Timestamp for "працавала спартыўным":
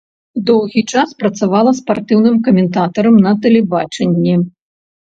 1.19-2.43